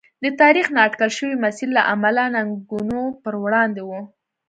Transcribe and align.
د 0.23 0.25
تاریخ 0.41 0.65
نااټکل 0.75 1.09
شوي 1.17 1.35
مسیر 1.43 1.69
له 1.77 1.81
امله 1.93 2.23
ننګونو 2.35 3.01
پر 3.23 3.33
وړاندې 3.43 3.81
و. 3.87 3.91